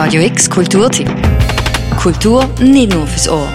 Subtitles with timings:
[0.00, 1.10] Radio X Kulturtipp.
[2.00, 3.48] Kultur nicht nur fürs Ohr.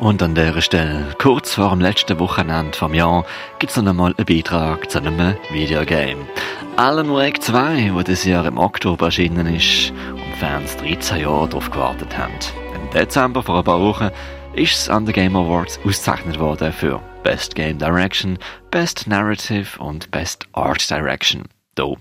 [0.00, 3.24] Und an dieser Stelle, kurz vor dem letzten Wochenende vom Jahr,
[3.60, 6.26] gibt es noch einmal einen Beitrag zu einem Videogame.
[6.74, 11.70] Alan Wake 2, wo dieses Jahr im Oktober erschienen ist und Fans 13 Jahre darauf
[11.70, 12.34] gewartet haben.
[12.74, 14.10] Im Dezember, vor ein paar Wochen,
[14.54, 18.36] ist es an den Game Awards ausgezeichnet worden für Best Game Direction,
[18.72, 21.44] Best Narrative und Best Art Direction.
[21.76, 21.94] Da.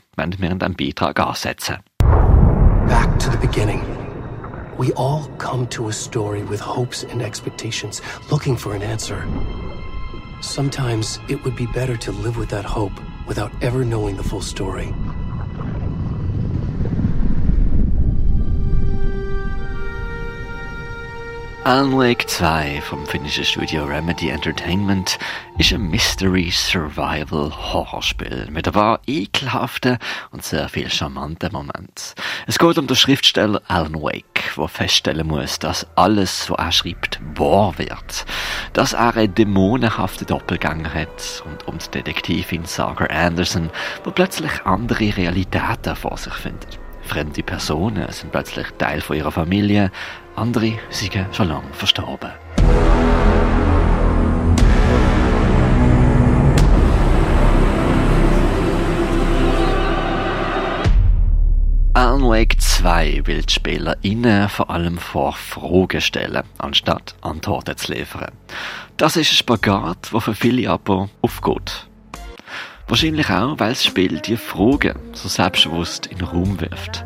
[2.88, 3.84] Back to the beginning.
[4.78, 8.02] We all come to a story with hopes and expectations,
[8.32, 9.28] looking for an answer.
[10.42, 12.94] Sometimes it would be better to live with that hope
[13.28, 14.94] without ever knowing the full story.
[21.66, 25.18] Alan Wake 2 vom finnischen Studio Remedy Entertainment
[25.58, 29.98] ist ein Mystery Survival Horrorspiel mit ein paar ekelhaften
[30.30, 32.14] und sehr viel charmanten Momenten.
[32.46, 37.20] Es geht um den Schriftsteller Alan Wake, der feststellen muss, dass alles, was er schreibt,
[37.34, 38.28] wahr wird.
[38.74, 43.72] Dass er einen dämonenhaften Doppelgänger hat und um die Detektivin Saga Anderson,
[44.04, 46.85] wo plötzlich andere Realitäten vor sich findet.
[47.06, 49.92] Fremde Personen sind plötzlich Teil von ihrer Familie,
[50.36, 52.32] andere sind schon lange verstorben.
[61.94, 68.32] Alan Wake 2 will die SpielerInnen vor allem vor Fragen stellen, anstatt Antworten zu liefern.
[68.98, 71.88] Das ist ein Spagat, der für viele aber aufgeht.
[72.88, 77.04] Wahrscheinlich auch, weil das Spiel die Fragen so selbstbewusst in den Raum wirft.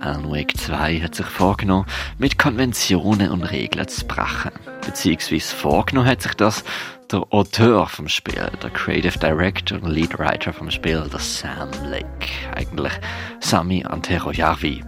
[0.00, 1.84] Alan Wake 2 hat sich vorgenommen,
[2.16, 4.52] mit Konventionen und Regeln zu brechen.
[4.84, 6.64] Beziehungsweise vorgenommen hat sich das
[7.12, 12.06] der Autor vom Spiel, der Creative Director und Lead Writer vom Spiel, der Sam Lake.
[12.54, 12.92] Eigentlich
[13.40, 14.82] Sami Antero Jarvi.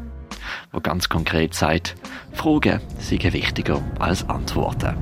[0.71, 1.95] Wo ganz konkret sagt,
[2.33, 4.97] Fragen sind wichtiger als Antworten.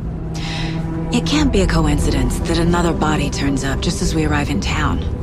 [1.13, 4.61] It can't be a coincidence that another body turns up just as we arrive in
[4.61, 5.20] town.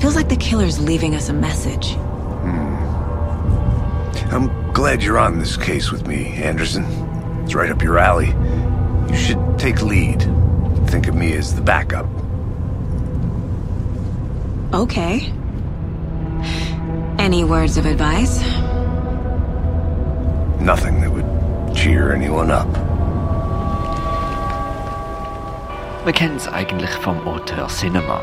[0.00, 1.94] Feels like the killer's leaving us a message.
[1.94, 2.76] Hmm.
[4.34, 6.84] I'm glad you're on this case with me, Anderson.
[7.44, 8.34] It's right up your alley.
[9.08, 10.20] You should take lead.
[10.88, 12.06] Think of me as the backup.
[14.74, 15.32] Okay.
[17.18, 18.40] Any words of advice?
[20.60, 22.68] Nothing that would cheer anyone up.
[26.04, 28.20] Man kennt es eigentlich vom Auteur Cinema.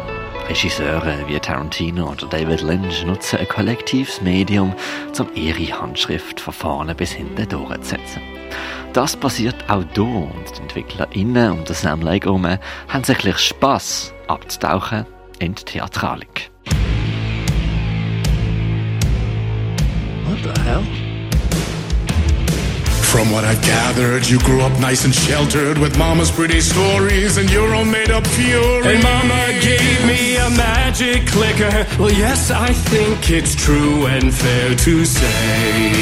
[0.50, 4.76] Regisseure wie Tarantino oder David Lynch nutzen ein kollektives Medium,
[5.18, 8.22] um ihre Handschrift von vorne bis hinten durchzusetzen.
[8.92, 14.14] Das passiert auch hier und die EntwicklerInnen um den Sam Lake herum haben sicherlich Spass
[14.28, 15.06] abzutauchen
[15.40, 16.52] in die Theatralik.
[20.26, 21.03] What the hell?
[23.14, 27.48] From what I've gathered, you grew up nice and sheltered with mama's pretty stories and
[27.52, 28.96] your own made up fury.
[28.96, 31.86] And mama gave me a magic clicker.
[32.00, 35.94] Well, yes, I think it's true and fair to say.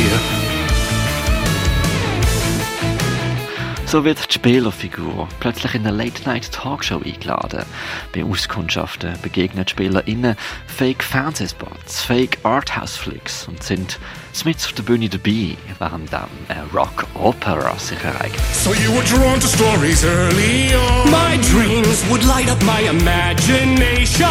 [3.85, 7.66] So wird die Spielerfigur plötzlich in eine Late-Night-Talkshow eingeladen.
[8.13, 14.00] Bei Auskundschaften begegnen die SpielerInnen Fake-Fernsehspots, Fake-Arthouse-Flicks und sind
[14.46, 18.42] mit auf der Bühne dabei, während dann eine Rock-Opera sich ereignet.
[18.53, 21.12] So you were drawn to stories early on.
[21.12, 24.28] My dreams would light up my imagination.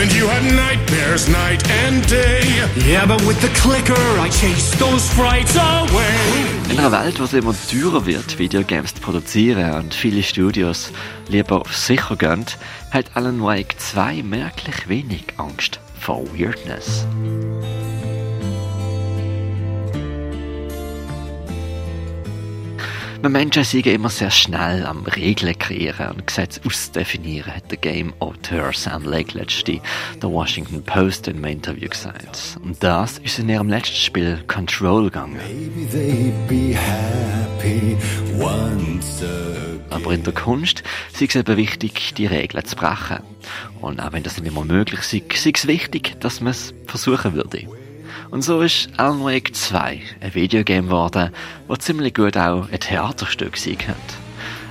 [0.00, 2.40] And you had nightmares night and day.
[2.86, 6.70] Yeah, but with the clicker, I chased those frights away.
[6.70, 10.92] In einer Welt, wo es immer teurer wird, Videogames zu produzieren und viele Studios
[11.28, 12.46] lieber auf sicher gehen,
[12.90, 17.06] hat Alan Wake 2 merklich wenig Angst vor Weirdness.
[23.22, 28.14] Wir Menschen sind immer sehr schnell am Regeln kreieren und Gesetze ausdefinieren, hat der Game
[28.18, 29.78] Autor Sam Lake letzte
[30.22, 32.56] der Washington Post in einem Interview gesagt.
[32.64, 35.38] Und das ist in ihrem letzten Spiel Control gegangen.
[39.90, 40.82] Aber in der Kunst
[41.12, 43.18] ist es eben wichtig, die Regeln zu brechen.
[43.82, 47.34] Und auch wenn das nicht immer möglich ist, ist es wichtig, dass man es versuchen
[47.34, 47.68] würde.
[48.30, 51.30] Und so ist Alan Wake 2 ein Videogame geworden,
[51.68, 54.14] das ziemlich gut auch ein Theaterstück sein könnte.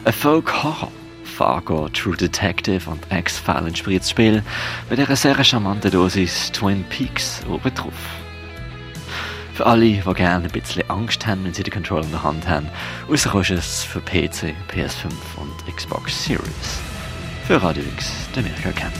[0.06, 0.92] Ein Folk-Horror.
[1.40, 4.44] Fargo, True Detective und X-File inspiriertes Spiel
[4.90, 7.94] mit einer sehr charmanten Dosis Twin Peaks obendrauf.
[9.54, 12.46] Für alle, die gerne ein bisschen Angst haben, wenn sie den Controller in der Hand
[12.48, 12.68] haben,
[13.10, 16.80] rausgekommen ist es für PC, PS5 und Xbox Series.
[17.48, 19.00] Für Radio X, der Mirka Kempf.